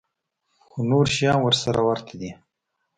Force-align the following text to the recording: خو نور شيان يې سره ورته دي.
خو 0.67 0.77
نور 0.91 1.05
شيان 1.15 1.37
يې 1.45 1.51
سره 1.63 1.81
ورته 1.89 2.13
دي. 2.21 2.31